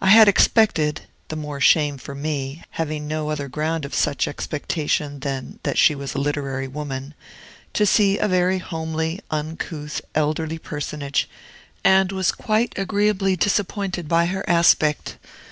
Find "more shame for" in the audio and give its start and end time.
1.36-2.12